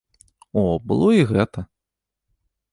[0.61, 1.67] О, было і гэта!